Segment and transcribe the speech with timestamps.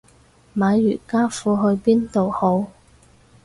[0.55, 2.65] 買瑜伽褲去邊度好